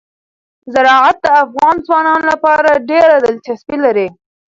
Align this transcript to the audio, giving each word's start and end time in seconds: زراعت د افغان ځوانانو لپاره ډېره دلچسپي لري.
زراعت 0.73 1.17
د 1.23 1.27
افغان 1.43 1.75
ځوانانو 1.85 2.25
لپاره 2.31 2.81
ډېره 2.89 3.15
دلچسپي 3.25 3.77
لري. 3.85 4.07